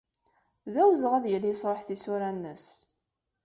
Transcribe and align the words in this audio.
D 0.73 0.75
awezɣi 0.81 1.15
ad 1.17 1.25
yili 1.31 1.49
yesṛuḥ 1.49 1.81
tisura-nnes. 1.83 2.65